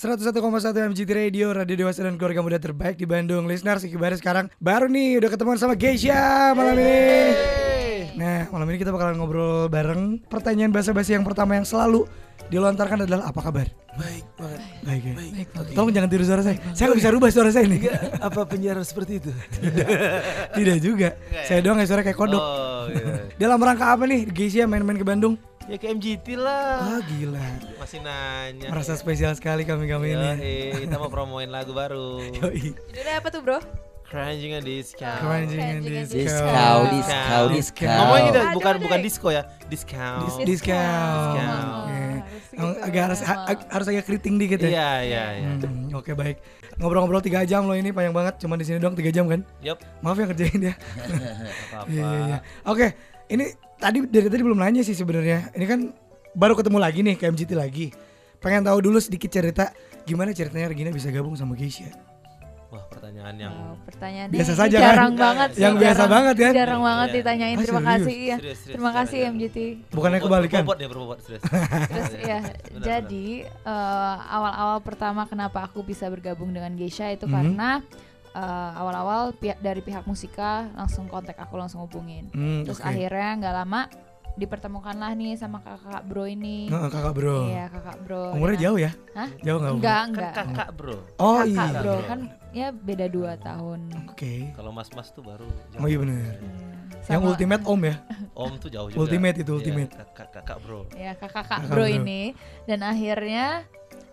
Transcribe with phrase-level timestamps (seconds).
[0.00, 0.32] 101,1
[0.96, 3.44] MGT Radio, Radio Dewasa dan keluarga muda terbaik di Bandung.
[3.44, 7.36] Listeners, Ikibar sekarang baru nih udah ketemuan sama Geisha malam ini.
[8.16, 10.24] Nah, malam ini kita bakalan ngobrol bareng.
[10.24, 12.08] Pertanyaan basa-basi yang pertama yang selalu
[12.48, 13.68] dilontarkan adalah apa kabar?
[14.00, 14.60] Baik banget.
[14.88, 15.14] Baik ya.
[15.76, 16.56] Tolong jangan tiru suara saya.
[16.72, 17.80] Saya nggak bisa rubah suara saya nih.
[18.24, 19.28] Apa penyiar seperti itu?
[20.56, 21.12] Tidak juga.
[21.44, 22.40] Saya doang yang suara kayak kodok.
[22.40, 23.28] Oh, iya.
[23.36, 25.36] Dalam rangka apa nih Geisha main-main ke Bandung?
[25.70, 26.98] Ya ke MGT lah.
[26.98, 27.46] Ah gila.
[27.78, 28.68] Masih nanya.
[28.68, 30.30] Merasa spesial sekali kami-kami ini.
[30.34, 32.18] Yoi, kita mau promoin lagu baru.
[32.18, 32.74] Yoi.
[32.90, 33.58] Judulnya apa tuh bro?
[34.02, 35.22] Crunching and discount.
[35.22, 36.10] Crunching and discount.
[36.10, 37.98] Discount, discount, discount.
[38.02, 40.26] Ngomongnya gitu, bukan bukan disco ya, discount.
[40.26, 41.38] Dis- discount.
[41.38, 41.62] Discount.
[41.62, 41.98] Oke.
[42.20, 44.68] harus Emang gitu, agak harus ag- harus agak keriting dikit ya.
[44.68, 45.50] Iya, iya, iya.
[45.62, 46.42] Hmm, Oke baik.
[46.82, 48.34] Ngobrol-ngobrol tiga jam loh ini panjang banget.
[48.42, 49.46] Cuma di sini doang tiga jam kan?
[49.62, 50.74] Yup, Maaf ya kerjain ya.
[51.70, 51.86] apa-apa.
[51.86, 52.20] Iya iya.
[52.26, 52.38] iya.
[52.66, 52.86] Oke,
[53.30, 53.46] ini
[53.80, 55.50] tadi dari tadi belum nanya sih sebenarnya.
[55.50, 55.80] Ini kan
[56.32, 57.90] baru ketemu lagi nih ke MGT lagi.
[58.38, 61.88] Pengen tahu dulu sedikit cerita gimana ceritanya Regina bisa gabung sama Geisha.
[62.70, 64.84] Wah, pertanyaan yang Wow, pertanyaannya Biasa saja kan?
[64.86, 66.52] jarang banget sih, Yang biasa jarang- banget kan?
[66.54, 67.16] Jarang banget Iya.
[67.18, 67.50] ditanyain.
[67.50, 67.90] Ah, Terima serius?
[67.90, 68.36] kasih ya.
[68.38, 69.18] Serius, serius, Terima kasih.
[69.26, 69.56] MGT.
[69.90, 70.62] Bukannya kebalikan.
[70.62, 71.42] berbobot ya, berbobot, serius.
[71.90, 77.34] Terus ya, Benar, jadi eh, awal-awal pertama kenapa aku bisa bergabung dengan Geisha itu Mhm.
[77.34, 77.70] karena
[78.32, 78.40] eh,
[78.74, 82.30] awal-awal pihak dari pihak musika langsung kontak aku langsung hubungin.
[82.30, 82.86] Hmm, Terus oke.
[82.86, 83.80] akhirnya nggak lama
[84.32, 86.70] dipertemukanlah nih sama kakak bro ini.
[86.70, 87.44] Nah, kakak bro.
[87.44, 88.24] Iya kakak bro.
[88.32, 88.90] Umurnya Dengan- jauh ya?
[89.12, 89.28] Hah?
[89.38, 89.70] Jauh nggak?
[89.70, 89.82] umurnya?
[89.82, 90.32] Enggak Kan enggak.
[90.32, 90.96] kakak, Bro.
[91.18, 91.66] Oh kakak iya.
[91.74, 91.96] bro Bro.
[92.06, 92.20] kan
[92.50, 93.80] ya beda dua tahun.
[94.08, 94.32] Oke.
[94.54, 96.02] Kalau mas-mas tuh baru Oh iya jauh.
[96.06, 96.34] bener.
[96.36, 96.68] Iya.
[97.00, 97.96] Yang Sama- ultimate om ya?
[98.32, 99.00] Om tuh jauh juga.
[99.02, 99.90] Ultimate itu, Iya, ultimate.
[99.98, 100.80] kakak, kakak, bro.
[100.94, 101.86] ya kakak Kakak bro bro.
[101.90, 102.22] ini
[102.64, 103.46] dan akhirnya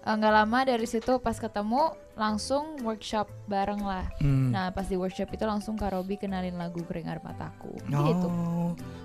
[0.08, 1.84] eh, nggak lama dari situ pas ketemu
[2.16, 4.50] langsung workshop bareng lah Hmm.
[4.50, 8.28] nah pas di workshop itu langsung Kak Robi kenalin lagu kering air mataku oh, gitu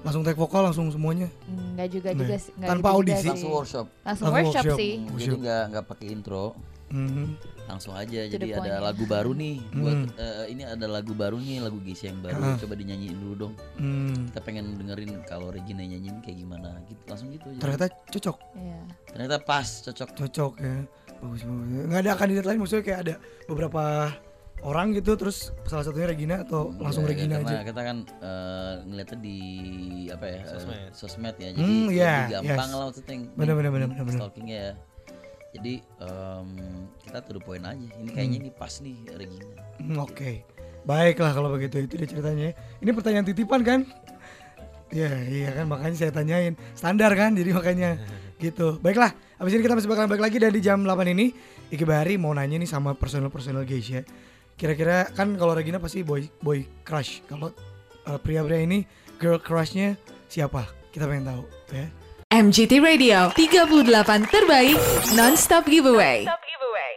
[0.01, 1.27] langsung take vokal langsung semuanya.
[1.75, 3.29] nggak juga Nggak juga sih Tanpa juga audisi?
[3.29, 4.79] langsung workshop langsung Langsung workshop, workshop.
[4.79, 5.19] sih Workshop.
[5.19, 6.45] jadi nggak nggak pakai intro
[6.93, 7.41] Hmm.
[7.73, 8.85] Langsung aja To jadi ada point.
[8.85, 10.13] lagu baru nih buat Hmm.
[10.15, 12.57] eh, ini ada lagu baru nih lagu Geisha yang baru Ah.
[12.57, 14.29] coba dinyanyiin dulu dong Hmm.
[14.29, 18.81] kita pengen dengerin kalau Regina nyanyiin kayak gimana gitu langsung gitu aja Ternyata cocok, Iya.
[19.09, 20.77] ternyata pas cocok cocok ya.
[21.19, 21.67] Bagus bagus.
[21.87, 23.15] Nggak ada kandidat lain maksudnya kayak ada
[23.47, 23.83] beberapa
[24.61, 27.65] orang gitu terus salah satunya Regina atau langsung Ya, Regina karena aja.
[27.65, 29.39] kita kan eh, ngeliatnya di
[30.09, 30.79] apa ya Sosmed.
[30.93, 32.71] sosmed ya jadi Hmm, iya, lebih gampang yes.
[32.73, 34.73] lah maksudnya Bener bener bener bener stalkingnya ya
[35.53, 36.49] jadi em,
[36.99, 38.43] kita to the point aja ini kayaknya Hmm.
[38.43, 39.47] ini pas nih Regina
[39.77, 40.47] Hmm, Oke.
[40.83, 42.55] Baiklah kalau begitu itu dia ceritanya.
[42.79, 43.81] Ini pertanyaan titipan kan?
[44.93, 47.97] Ya iya kan makanya saya tanyain standar kan jadi makanya
[48.43, 48.77] gitu.
[48.79, 51.33] Baiklah, habis ini kita masih bakalan balik lagi dan di jam 8 ini
[51.71, 54.05] Iki Bahari mau nanya nih sama personal-personal Geisha.
[54.55, 57.25] Kira-kira kan kalau Regina pasti boy boy crush.
[57.25, 57.51] Kalau
[58.05, 58.85] uh, pria-pria ini
[59.17, 59.97] girl crushnya
[60.27, 60.69] siapa?
[60.93, 61.43] Kita pengen tahu
[61.73, 61.89] ya.
[62.43, 64.75] MGT Radio 38 terbaik
[65.15, 66.27] non-stop giveaway.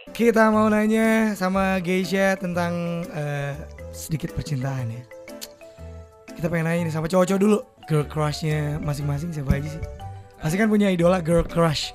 [0.09, 3.53] Kita mau nanya sama Geisha tentang eh,
[3.93, 5.05] sedikit percintaan ya.
[6.33, 7.61] Kita pengen nanya nih sama cowok-cowok dulu.
[7.85, 9.83] Girl crushnya masing-masing siapa aja sih?
[10.41, 11.93] Pasti kan punya idola girl crush.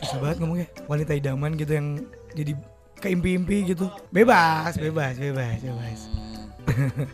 [0.00, 0.72] Susah banget ngomongnya.
[0.88, 2.00] Wanita idaman gitu yang
[2.32, 2.56] jadi
[3.04, 3.92] keimpi-impi gitu.
[4.08, 6.00] Bebas, bebas, bebas, bebas.
[6.08, 7.04] Hmm.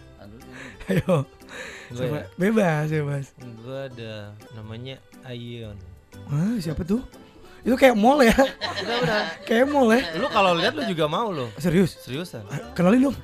[0.86, 1.38] Aduh, Ayo.
[1.88, 2.04] Coba.
[2.04, 3.26] ya, Bebas, bebas.
[3.41, 5.76] gue ada namanya Ayon.
[6.28, 7.00] Hah, siapa tuh?
[7.65, 8.37] Itu kayak mall ya.
[8.37, 9.22] Udah, udah.
[9.49, 10.03] kayak mall ya.
[10.16, 11.49] Lu kalau lihat lu juga mau lo.
[11.56, 11.97] Serius?
[12.04, 12.44] Seriusan.
[12.76, 13.16] Kenalin dong.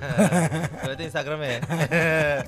[0.84, 1.60] Berarti Instagramnya ya.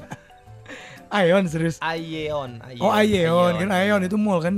[1.12, 1.76] Ayon serius.
[1.84, 2.56] Ayeon.
[2.80, 4.56] Oh Ayeon, kan Ayeon itu mall kan.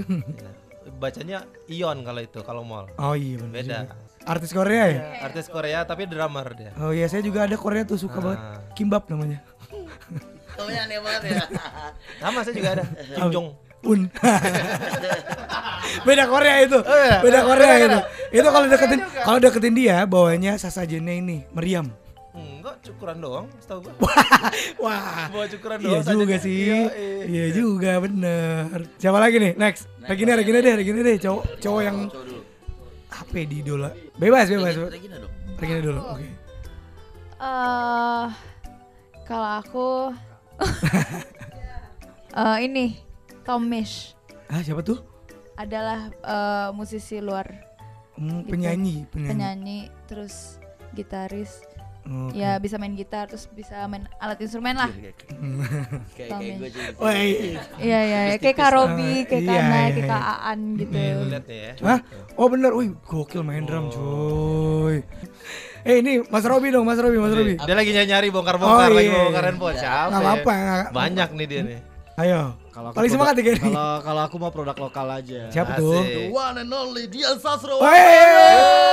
[1.03, 2.87] Bacanya Ion kalau itu kalau mall.
[2.95, 3.55] Oh iya benar.
[3.55, 3.77] Beda.
[3.91, 3.95] juga.
[4.25, 5.01] Artis Korea ya?
[5.21, 6.73] Artis Korea tapi drummer dia.
[6.81, 8.41] Oh iya, saya juga ada Korea tuh suka banget.
[8.41, 8.57] Ah.
[8.73, 9.45] Kimbap namanya.
[10.55, 11.45] Namanya aneh banget ya
[12.23, 12.85] Sama saya juga ada.
[13.11, 13.49] Kim Jong.
[13.85, 14.01] Un.
[16.05, 16.79] Beda Korea itu.
[16.81, 17.17] iya.
[17.21, 17.89] Beda Korea Beda, itu.
[17.89, 18.01] beda.
[18.33, 21.93] Itu kalau deketin kalau deketin dia bawanya sasajennya ini, meriam.
[22.35, 23.95] Enggak, cukuran doang, setahu gua.
[24.83, 25.29] Wah.
[25.31, 26.43] Bawa cukuran Iya doang juga saja.
[26.43, 26.57] sih.
[26.67, 27.25] Iya, iya.
[27.29, 28.79] Iya juga bener.
[28.97, 29.53] Siapa lagi nih?
[29.55, 29.87] Next.
[30.03, 31.17] Regina, Regina deh, Regina deh.
[31.21, 31.97] Cowok cowok yang
[33.15, 33.91] apa ya, di idola?
[34.17, 34.75] Bebas, bebas.
[34.75, 36.01] Regina, Regina dong Regina dulu.
[36.03, 36.27] Oke.
[37.37, 38.27] eh
[39.25, 39.87] kalau aku
[42.37, 42.99] eh ini
[43.43, 44.13] Tom Mish
[44.47, 45.01] Ah, siapa tuh?
[45.55, 47.47] adalah eh, musisi luar
[48.15, 48.51] Hmm, Gitu.
[48.53, 49.29] penyanyi, penyanyi.
[49.29, 50.63] penyanyi terus
[50.93, 51.67] gitaris
[52.05, 52.37] Oke.
[52.37, 55.19] ya bisa main gitar terus bisa main alat instrumen lah kayak
[56.15, 56.55] kayak Tommy.
[56.55, 57.59] gue jadi Wah, iya.
[57.75, 60.07] iya iya kayak Kak Robi kayak Iya, Kana iya, kayak iya.
[60.07, 61.71] Kak Aan gitu ya.
[61.83, 62.01] Hah?
[62.35, 65.03] Oh bener, wih gokil main drum cuy
[65.85, 69.09] Eh ini Mas Robi dong, Mas Robi, Mas Robi Dia lagi nyari bongkar-bongkar, Oh, lagi
[69.13, 69.21] iya.
[69.29, 69.77] bongkar handphone.
[69.77, 70.09] Siapa?
[70.09, 70.25] Nggak ya?
[70.25, 70.57] apa-apa
[70.97, 71.79] Banyak nih dia nih.
[72.15, 75.51] Ayo, Kalau aku paling semangat ini Kalau kalau aku mau produk lokal aja.
[75.51, 75.99] Siapa tuh?
[75.99, 76.31] Asik.
[76.31, 77.99] one and only Dian Sastro Wih, gokil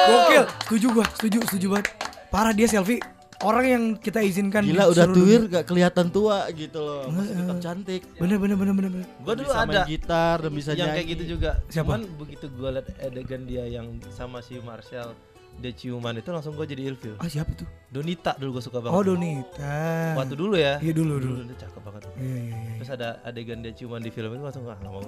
[0.10, 0.44] gokil.
[0.66, 1.88] Setuju gua, setuju, setuju banget.
[2.28, 3.00] Parah dia selfie.
[3.42, 7.10] Orang yang kita izinkan Gila udah tuir gak kelihatan tua gitu loh.
[7.10, 8.02] Masih tetap cantik.
[8.22, 8.90] Bener bener bener bener.
[8.94, 9.08] bener.
[9.22, 11.12] Gua dulu bisa ada main gitar dan bisa yang kayak nyanyi.
[11.14, 11.52] gitu juga.
[11.70, 11.90] Siapa?
[11.90, 15.14] Cuman begitu gua liat adegan dia yang sama si Marcel
[15.58, 17.18] dia ciuman itu langsung gua jadi ilfil.
[17.18, 17.68] Ah siapa tuh?
[17.88, 18.94] Donita dulu gua suka banget.
[18.94, 19.78] Oh Donita.
[20.16, 20.78] Waktu dulu ya.
[20.78, 21.36] Iya dulu dulu.
[21.44, 22.02] dia cakep banget.
[22.14, 22.74] Iya iya iya.
[22.78, 25.04] Terus ada adegan dia ciuman di film itu langsung ah nggak mau.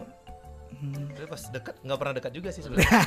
[0.74, 1.06] Hmm.
[1.08, 3.00] Tapi pas dekat nggak pernah dekat juga sih sebenarnya.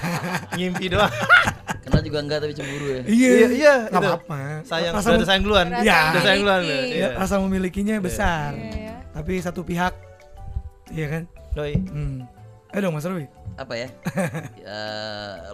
[0.54, 1.12] Ngimpi doang.
[1.86, 3.00] Kenal juga enggak tapi cemburu ya.
[3.04, 4.08] Iya Iya, iya, Nggak itu.
[4.10, 4.36] apa-apa.
[4.64, 5.66] Sayang, Rasa udah sayang duluan.
[5.76, 5.98] Iya.
[6.10, 6.60] Udah sayang duluan.
[6.62, 6.94] memiliki.
[6.96, 7.08] Iya.
[7.14, 8.50] rasa memilikinya besar.
[8.52, 8.94] Iya, ya.
[9.12, 9.94] Tapi satu pihak.
[10.88, 11.22] Iya kan?
[11.52, 11.74] Doi.
[11.78, 12.26] Hmm.
[12.74, 13.26] Eh dong Mas Robi.
[13.56, 13.88] Apa ya?
[14.66, 14.80] Ya,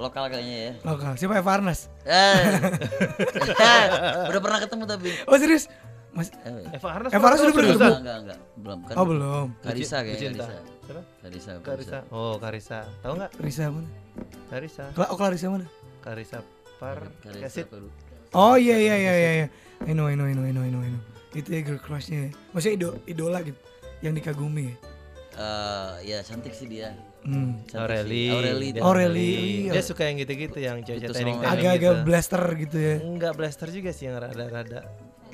[0.00, 0.72] lokal kayaknya ya.
[0.82, 1.12] Lokal.
[1.14, 1.86] Siapa Eva Arnas?
[2.08, 2.42] Eh.
[4.32, 5.10] Udah pernah ketemu tapi.
[5.28, 5.68] Oh serius?
[6.12, 7.10] Mas Eh, Eva Arnas.
[7.12, 8.00] Eva Arnas udah pernah enggak, ketemu?
[8.02, 8.38] enggak, enggak.
[8.58, 8.94] Belum kan.
[8.98, 9.46] Oh belum.
[9.62, 10.44] Karisa kayak Cinta.
[10.44, 10.60] Karisa.
[10.82, 11.02] Siapa?
[11.22, 11.52] Karisa.
[11.62, 11.98] Karisa.
[12.10, 12.78] Oh, Karisa.
[13.00, 13.30] Tahu nggak?
[13.38, 13.88] Risa mana?
[14.50, 14.84] Karisa.
[14.92, 15.66] Kla oh Clarissa mana?
[16.02, 16.38] Karisa
[16.76, 17.44] Par Karisa.
[17.46, 17.66] Kasit.
[18.32, 19.30] Oh iya iya iya iya.
[19.38, 19.46] iya.
[19.86, 21.02] I know I know I know I know I know.
[21.32, 22.28] Itu ya girl crushnya.
[22.28, 22.30] ya.
[22.52, 23.56] Maksudnya ido idola gitu.
[24.02, 24.74] Yang dikagumi ya.
[25.32, 26.92] Eh, ya cantik sih dia.
[27.22, 27.62] Hmm.
[27.64, 28.10] Cantik Aureli.
[28.20, 28.28] sih.
[28.30, 28.68] Aureli.
[28.70, 29.30] Dia Aureli,
[29.62, 29.72] iya.
[29.72, 32.04] Dia suka yang gitu-gitu yang cewek-cewek Itu tanning sama- tanning Agak-agak gitu.
[32.04, 32.94] blaster gitu ya.
[33.00, 34.80] Enggak blaster juga sih yang rada-rada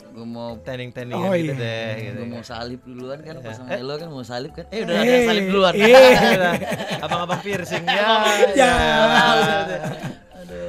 [0.08, 1.54] Gue mau tanning tanning Oh, gitu iya.
[1.54, 2.18] deh gitu.
[2.18, 3.78] gue mau salib duluan kan pas sama Eh.
[3.78, 4.66] Elo kan mau salib kan.
[4.68, 5.72] Eh udah Eh, ada yang salib duluan.
[5.72, 5.94] eh.
[7.06, 8.06] Abang-abang piercing ya.
[8.52, 8.72] Ya.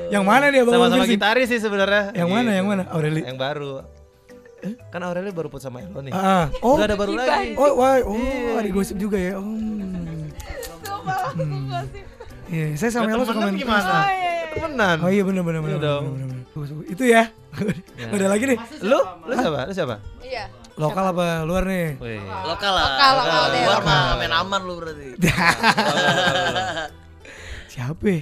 [0.09, 2.13] Yang mana nih abang Sama-sama gitaris sih sebenarnya.
[2.13, 2.57] Yang mana Gitu.
[2.57, 2.83] yang mana?
[2.89, 3.21] Aureli.
[3.21, 3.73] Yang baru.
[4.91, 6.11] Kan Aureli baru put sama Elo nih.
[6.11, 6.45] Ah, ah.
[6.63, 6.75] oh.
[6.75, 7.55] Udah ada baru lagi.
[7.55, 9.39] Oh, wah, oh, ada gosip juga ya.
[9.39, 9.47] Oh.
[11.39, 11.87] Hmm.
[12.49, 14.09] Iya, saya sama Elo suka main gimana?
[14.49, 14.97] Temenan.
[15.05, 15.77] Oh iya benar benar benar.
[15.77, 16.03] Iya dong.
[16.09, 16.85] benar, benar, benar.
[16.89, 17.23] Itu ya.
[18.09, 18.59] Udah lagi nih.
[18.81, 18.99] Lu?
[19.29, 19.59] Lu siapa?
[19.69, 19.95] Lu siapa?
[20.25, 20.43] Iya.
[20.79, 21.99] Lokal apa luar nih?
[21.99, 22.23] Wih.
[22.23, 22.87] Lokal lah.
[22.87, 25.09] Lokal, lokal Luar mah main aman lu berarti.
[27.69, 28.15] Siapa?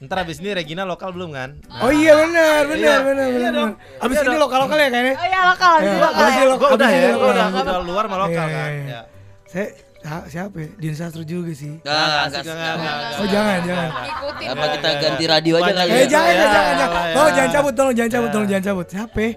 [0.00, 0.06] Ya?
[0.06, 1.50] Ntar abis ini Regina lokal belum kan?
[1.78, 2.96] Oh iya benar benar Iya.
[3.04, 3.52] benar Iya benar.
[3.52, 3.70] dong.
[4.00, 5.12] Abis Iya ini lokal lokal ya kayaknya.
[5.12, 6.40] Oh iya lokal, Iya, ini lokal abis ya.
[6.40, 6.68] ini lokal.
[6.70, 7.28] Udah abis ya, lokal.
[7.30, 8.48] udah, udah luar sama lokal Iya, kan.
[8.48, 8.86] iya, iya.
[8.88, 9.00] Ya.
[9.44, 9.66] Saya
[10.02, 10.56] ah, siapa?
[10.56, 10.68] ya?
[10.80, 11.72] Dian Sastro juga sih.
[11.76, 12.00] Enggak,
[12.32, 13.88] Nggak, enggak, enggak, Oh jangan jangan.
[14.00, 14.46] Ikutin.
[14.48, 16.06] Apa kita Enggak, ganti radio aja kali Eh ya?
[16.08, 17.02] jangan Ya, ya, jangan ya, jangan.
[17.04, 17.12] ya.
[17.12, 18.32] Tolong jangan cabut, tolong jangan cabut, Ya.
[18.32, 18.86] tolong jangan cabut.
[18.88, 19.20] Siapa?
[19.20, 19.30] ya?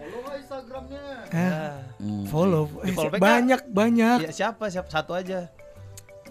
[1.34, 1.52] Eh,
[1.98, 2.24] Hmm.
[2.28, 2.66] follow.
[2.84, 4.18] Eh, banyak banyak.
[4.22, 4.70] Ya, siapa?
[4.70, 4.88] Siapa?
[4.88, 5.50] Satu aja.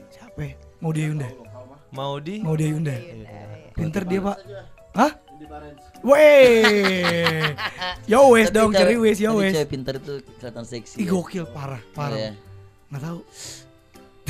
[0.08, 0.40] Siapa?
[0.40, 0.55] ya?
[0.78, 1.28] Mau dia Yunda.
[1.90, 2.96] Mau di Mau dia Yunda.
[3.74, 4.38] Pinter dia, Pak.
[4.96, 5.12] Hah?
[6.02, 7.54] Weh.
[8.10, 9.54] Yo wes dong, cari wes, yo wes.
[9.54, 10.98] Cewek pintar itu kelihatan seksi.
[10.98, 12.19] Ih gokil parah, parah.
[12.19, 12.32] Iya.
[12.90, 13.19] Nggak tahu.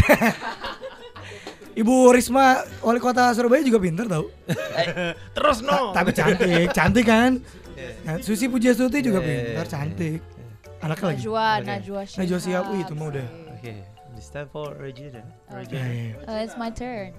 [1.81, 4.29] Ibu Risma wali kota Surabaya juga pinter tau.
[5.37, 5.97] Terus Ta- no.
[5.97, 7.41] tapi cantik, cantik kan?
[7.73, 7.91] Iya.
[8.05, 10.21] Nah, Susi Pujastuti juga Iya, iya, pinter, cantik.
[10.85, 11.17] Anaknya lagi.
[11.25, 11.47] Najwa.
[11.65, 13.27] Najwa Najwa Shihab, wih, itu mah udah.
[13.57, 13.75] Oke,
[14.13, 15.25] this time for Regina.
[15.49, 15.81] Regina.
[15.89, 16.13] iya.
[16.29, 17.17] Oh, it's my turn.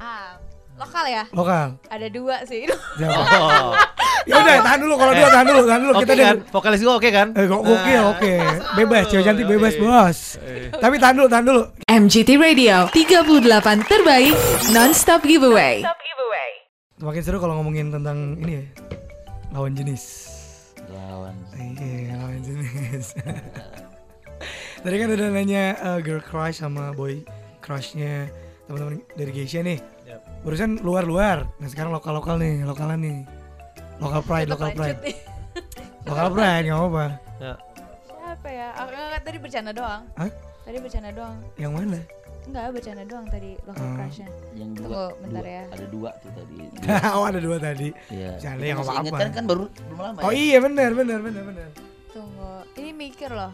[0.00, 0.40] Ah,
[0.74, 1.24] lokal ya?
[1.30, 1.66] Lokal.
[1.86, 2.66] Ada dua sih.
[2.96, 3.22] Siapa?
[4.22, 5.92] Oh, Ya udah, tahan dulu kalau dua tahan dulu, tahan dulu.
[5.92, 6.36] oke Kita kan?
[6.48, 7.28] Vokalis gua oke kan?
[7.34, 8.04] Eh, kok oke, Nah.
[8.14, 8.32] oke.
[8.78, 10.18] Bebas, cewek cantik bebas, bos.
[10.72, 11.62] Tapi tahan dulu, tahan dulu.
[11.82, 14.34] MGT Radio 38 terbaik
[14.70, 15.82] non-stop giveaway.
[17.02, 18.64] Makin seru kalau ngomongin tentang ini ya.
[19.50, 20.02] Lawan jenis.
[20.86, 21.34] Lawan.
[21.58, 23.18] Iya, lawan jenis.
[24.78, 27.22] Tadi kan udah nanya uh, girl crush sama boy
[27.58, 28.30] crushnya
[28.66, 29.82] teman-teman dari Geisha nih.
[30.42, 31.46] Barusan luar-luar.
[31.56, 33.18] Nah sekarang lokal-lokal nih, lokalan nih.
[33.98, 34.98] Local pride, lanjut pride.
[35.00, 35.16] nih.
[36.02, 37.06] Local pride, nggak apa-apa.
[37.38, 37.54] Ya.
[38.02, 38.68] Siapa ya?
[38.74, 40.02] Aku enggak tadi bercanda doang.
[40.16, 40.30] Hah?
[40.62, 41.36] Tadi bercanda doang.
[41.54, 41.98] Yang mana?
[42.42, 43.94] Enggak, bercanda doang tadi local Hmm.
[43.96, 44.28] crushnya.
[44.52, 44.82] Yang dua.
[44.82, 45.54] Tunggu bentar dua.
[45.54, 45.62] ya.
[45.70, 46.56] Ada dua tuh tadi.
[47.18, 47.88] oh ada dua tadi.
[48.10, 48.30] Iya.
[48.34, 49.22] Bercanda, Kita ya nggak masih ingat apa-apa.
[49.22, 50.36] Kan kan baru belum lama Oh ya.
[50.36, 51.68] iya benar, benar, benar, benar.
[52.10, 52.52] Tunggu.
[52.74, 53.52] Ini mikir loh.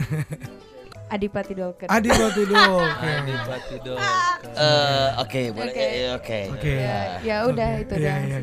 [1.10, 1.86] Adipati Dolken.
[1.86, 2.54] Adi waktu itu.
[2.54, 3.10] Oke.
[3.10, 3.98] Adipati dong.
[4.50, 5.70] Eh, oke, boleh.
[5.70, 5.86] Oke.
[6.12, 6.38] Oke.
[6.52, 6.72] Oke.
[6.76, 8.18] Ya, ya udah itu Iya, dah.
[8.20, 8.38] iya.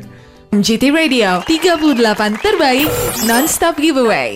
[0.48, 1.84] MGT Radio 38
[2.40, 2.88] terbaik
[3.24, 4.34] non-stop giveaway.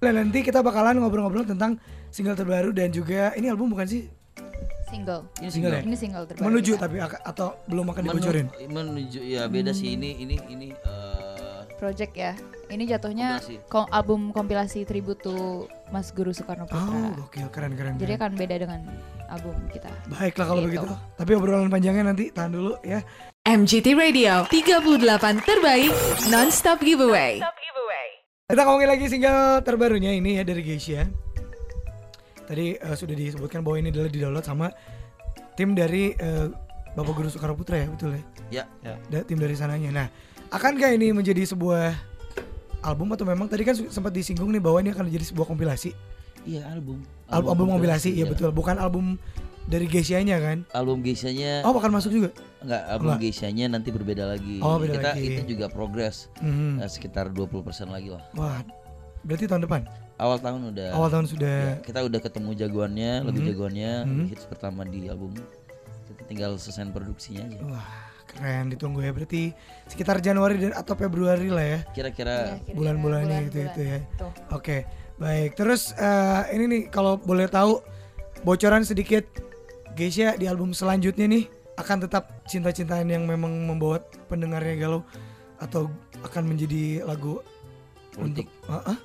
[0.00, 1.76] Nah, nanti kita bakalan ngobrol-ngobrol tentang
[2.08, 4.08] single terbaru dan juga ini album bukan sih?
[4.88, 5.28] Single.
[5.38, 5.72] Ini Single single.
[5.72, 5.80] ya?
[5.84, 6.44] Ini single terbaru.
[6.48, 6.82] Menuju kita.
[6.82, 8.46] tapi atau belum akan dibocorin?
[8.66, 11.11] Menuju ya beda sih ini ini ini eh,
[11.82, 12.38] project ya.
[12.70, 16.78] Ini jatuhnya kom- album kompilasi tribute to Mas Guru Soekarno Putra.
[16.78, 17.98] Oh, gokil, keren keren.
[17.98, 18.80] Jadi akan beda dengan
[19.26, 19.90] album kita.
[20.06, 20.78] Baiklah kalau Gitu.
[20.78, 20.86] begitu.
[21.18, 23.02] Tapi obrolan panjangnya nanti tahan dulu ya.
[23.42, 25.90] MGT Radio 38 terbaik
[26.30, 27.42] non-stop giveaway.
[28.46, 31.02] Kita ngomongin lagi single terbarunya ini ya dari Geisha.
[32.42, 34.70] Tadi eh, sudah disebutkan bahwa ini adalah di-download sama
[35.54, 36.46] tim dari eh,
[36.92, 38.22] Bapak Guru Soekarno Putra ya, betul ya?
[38.52, 38.64] Ya.
[38.84, 38.94] Ya.
[39.08, 39.88] Da- tim dari sananya.
[39.90, 40.06] Nah,
[40.52, 41.96] akankah ini menjadi sebuah
[42.82, 45.96] album atau memang tadi kan sempat disinggung nih bahwa ini akan menjadi sebuah kompilasi?
[46.42, 47.00] Iya album.
[47.30, 48.24] Album, album kompilasi, ya iya.
[48.26, 48.50] betul.
[48.50, 49.16] Bukan album
[49.64, 50.66] dari Geisha-nya kan?
[50.74, 52.28] Album Geisha-nya Oh, bakal masuk juga.
[52.58, 53.20] enggak, album enggak.
[53.22, 54.58] Geisha-nya nanti berbeda lagi.
[54.58, 55.26] Oh, beda kita lagi.
[55.32, 56.82] itu juga progres Mhm.
[56.82, 58.26] eh, sekitar 20% lagi lah.
[58.34, 58.60] Wah,
[59.22, 59.86] berarti tahun depan.
[60.18, 61.56] Awal tahun udah Awal tahun sudah.
[61.56, 63.48] ya, kita udah ketemu jagoannya, lagu Mhm.
[63.48, 64.24] jagoannya, Mhm.
[64.28, 65.30] hits pertama di album.
[66.04, 67.58] Kita tinggal selesai produksinya aja.
[67.64, 67.86] Wah,
[68.34, 69.12] keren ditunggu ya.
[69.12, 69.52] Berarti
[69.86, 71.78] sekitar Januari dan atau Februari lah ya.
[71.92, 73.98] Kira-kira Kira-kira bulan-bulannya gitu itu ya.
[74.16, 74.32] Tuh.
[74.52, 74.88] Oke,
[75.20, 75.54] baik.
[75.54, 77.84] Terus eh, ini nih kalau boleh tahu
[78.42, 79.24] bocoran sedikit
[79.92, 81.44] Geisha di album selanjutnya nih
[81.76, 85.00] akan tetap cinta-cintaan yang memang membuat pendengarnya galau
[85.60, 85.88] atau
[86.24, 87.40] akan menjadi lagu
[88.12, 88.48] Politik.
[88.48, 88.98] untuk Ah, ah?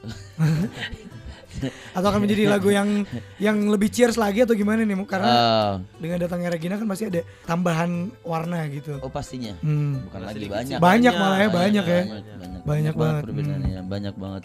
[1.90, 3.04] atau akan menjadi lagu yang
[3.36, 7.20] yang lebih cheers lagi atau gimana nih karena Ah, dengan datangnya Regina kan pasti ada
[7.44, 7.90] tambahan
[8.22, 8.96] warna gitu.
[8.98, 9.52] oh pastinya.
[9.60, 10.04] Hmm.
[10.06, 10.78] Bukan Masih lagi banyak.
[10.78, 12.02] Banyak malah ya, banyak ya.
[12.02, 12.94] Banyak, banyak, Banyak banget.
[12.94, 14.42] banget perbedaannya, banyak banget.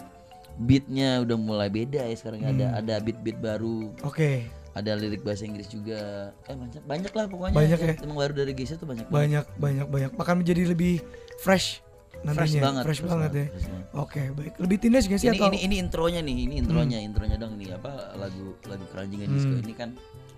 [0.55, 2.79] Beatnya udah mulai beda ya sekarang ada Hmm.
[2.79, 6.31] ada beat-beat baru, Oke, ada lirik bahasa Inggris juga.
[6.48, 7.53] Eh banyak banyak lah pokoknya.
[7.53, 7.93] Banyak ya.
[8.01, 9.43] Emang baru dari Geisha tuh banyak banget.
[9.43, 11.03] banyak banyak banyak akan menjadi lebih
[11.38, 11.84] fresh
[12.25, 12.41] nantinya.
[12.41, 12.84] Fresh banget.
[12.84, 13.46] fresh banget ya.
[13.48, 13.88] fresh banget.
[13.96, 14.53] Oke, baik.
[14.58, 17.70] Lebih teenage gak sih Ini, atau ini ini intronya nih, ini intronya, intronya dong nih
[17.72, 19.62] apa lagu lagu keranjingan disco Hmm.
[19.62, 19.89] ini kan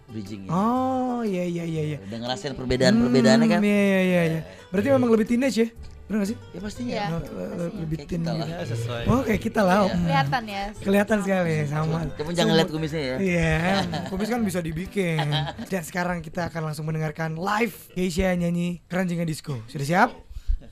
[0.06, 0.50] bridging ya.
[0.50, 1.98] Oh, iya iya iya iya.
[2.02, 3.60] Udah ngerasain perbedaan-perbedaannya kan?
[3.60, 4.42] Hmm, Iya iya iya iya.
[4.68, 5.70] Berarti memang lebih teenage ya?
[6.08, 6.38] Benar gak sih?
[6.48, 6.94] Ya pastinya.
[6.94, 7.04] Iya.
[7.06, 8.32] Nah, le- le- lebih kita gitu.
[8.32, 8.48] lah.
[8.48, 9.04] Ya sesuai.
[9.06, 9.76] Oh, kayak kita lah.
[9.78, 9.92] Iya.
[9.92, 10.00] Hmm.
[10.00, 10.64] Kelihatan ya.
[10.80, 11.98] Kelihatan sekali sama.
[12.10, 13.16] Kamu jangan lihat kumisnya ya.
[13.20, 13.60] Iya,
[14.10, 15.28] kumis kan bisa dibikin.
[15.68, 19.60] Dan sekarang kita akan langsung mendengarkan live Keisha nyanyi Keranjingan Disco.
[19.68, 20.10] Sudah siap?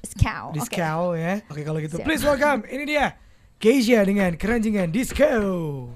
[0.06, 0.54] Discount.
[0.54, 0.62] Oke.
[0.62, 1.34] Disco ya.
[1.50, 2.06] Oke kalau gitu, Siap.
[2.06, 2.62] please welcome.
[2.70, 3.06] Ini dia
[3.58, 5.90] Keisha dengan Keranjingan Disco.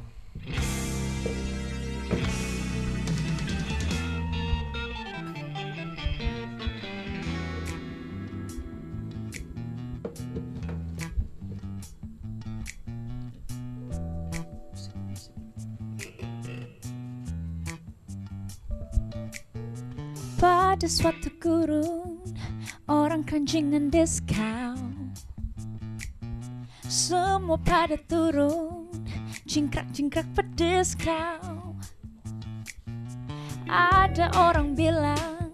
[20.40, 22.09] Pada suatu gurun
[23.30, 25.14] keranjingan discount
[26.90, 28.90] Semua pada turun
[29.46, 31.78] Jingkrak-jingkrak pedes kau
[33.70, 35.54] Ada orang bilang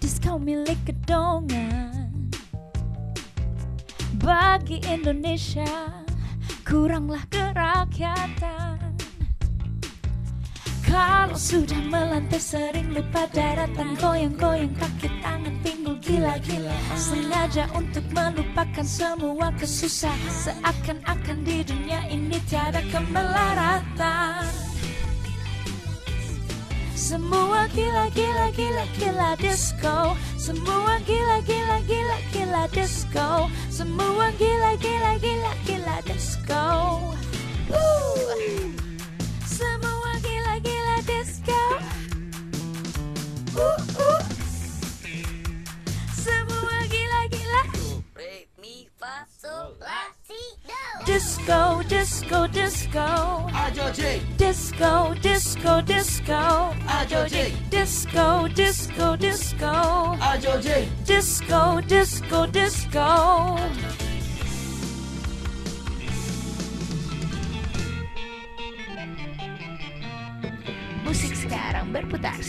[0.00, 2.32] Discount milik kedongan.
[4.16, 6.00] Bagi Indonesia
[6.64, 8.80] Kuranglah kerakyatan.
[10.88, 18.82] Kalau sudah melantai sering lupa daratan Goyang-goyang kaki tangan pinggul Gila gila, Sengaja untuk melupakan
[18.82, 20.34] semua kesusahan.
[20.34, 24.42] Seakan-akan di dunia ini tiada kemelaratan.
[26.98, 30.18] Semua gila-gila-gila-gila disco.
[30.34, 33.46] Semua gila-gila-gila-gila disco.
[33.70, 36.66] Semua gila-gila-gila-gila disco.
[37.70, 38.74] Woo!
[39.46, 41.62] Semua gila-gila disco.
[43.54, 44.21] Ooh, ooh.
[46.22, 47.62] semua gila-gila
[48.14, 52.98] Re, mi, fa, sol, la, si, do Disco, disco, disco.
[53.52, 54.20] Ajo J.
[54.38, 56.74] Disco, disco, disco.
[56.86, 57.52] Ajo J.
[57.70, 59.66] Disco, disco, disco.
[60.20, 60.88] Ajo J.
[61.04, 63.00] Disco, disco, disco.
[63.00, 63.91] Ajo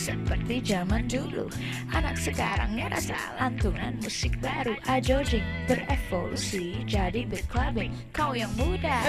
[0.04, 1.48] seperti zaman dulu.
[1.96, 4.76] Anak sekarang ngerasa lantunan musik baru.
[4.84, 7.96] Ajojing berevolusi jadi beat clubbing.
[8.12, 9.00] Kau yang muda,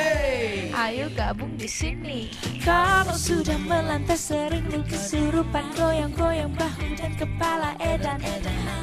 [0.72, 2.32] ayo gabung di sini.
[2.64, 8.24] Kalau sudah melantai sering lu kesurupan Goyang-goyang bahu dan kepala edan.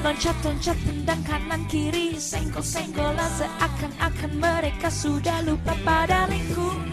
[0.05, 2.21] Loncat-loncat tendang kanan kiri.
[2.21, 6.92] Senggol-senggolan seakan-akan mereka sudah lupa pada lingkungan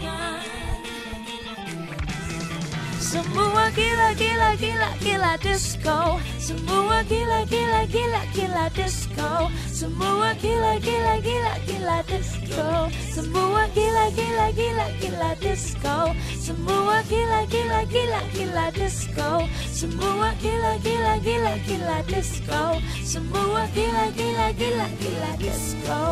[3.10, 5.98] semua gila gila gila gila disco
[6.38, 14.46] Semua gila gila gila gila disco Semua gila gila gila gila disco Semua gila gila
[14.54, 15.96] gila gila disco
[16.38, 19.30] Semua gila gila gila gila disco
[19.74, 22.62] Semua gila gila gila gila disco
[23.02, 26.02] Semua gila gila gila gila disco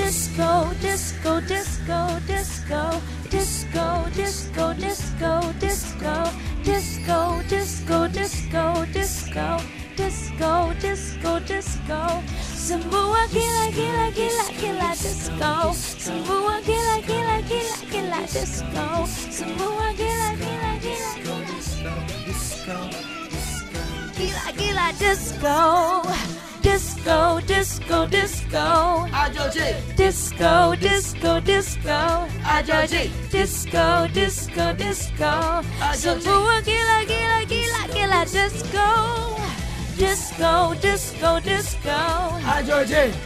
[0.00, 6.14] Disco, disco, disco, disco, disco, disco, disco, disco, disco,
[6.64, 9.56] disco, disco, disco, disco,
[9.96, 11.40] disco, disco.
[11.46, 12.22] disco.
[12.54, 15.72] Semua gila, gila, gila, gila disco.
[15.74, 19.06] Semua gila, gila, gila, gila disco.
[19.30, 21.56] Semua gila, gila, gila, gila
[22.26, 22.76] disco.
[24.18, 26.39] Gila, gila disco.
[27.46, 29.96] Disco, disco, I do it.
[29.96, 30.74] disco.
[30.76, 33.10] Disco, disco, I do it.
[33.30, 34.06] disco.
[34.08, 35.62] Disco, disco, disco.
[35.94, 38.88] Semua gila, gila, gila, gila disco.
[39.96, 41.98] Disco, disco, disco.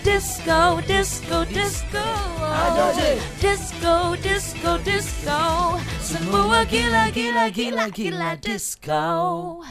[0.03, 2.05] Disco, disco, disco.
[3.41, 5.81] Disco, disco, disco.
[6.01, 9.63] Semua gila, gila, gila, gila disco.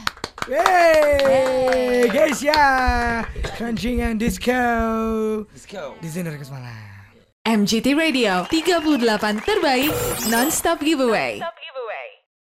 [0.44, 3.24] Yeay, guys ya,
[3.56, 4.52] Crunchingan Disco.
[5.48, 5.96] Go.
[6.04, 6.92] Di Zener Kesmalan.
[7.48, 9.88] MGT Radio 38 terbaik
[10.28, 11.40] non-stop giveaway.